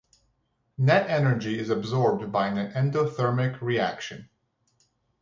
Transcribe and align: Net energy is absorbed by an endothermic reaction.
Net 0.79 1.11
energy 1.11 1.59
is 1.59 1.69
absorbed 1.69 2.31
by 2.31 2.47
an 2.47 2.71
endothermic 2.71 3.61
reaction. 3.61 4.29